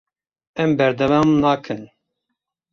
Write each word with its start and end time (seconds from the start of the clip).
Em 0.63 0.69
berdewam 0.79 1.29
nakin. 1.41 1.81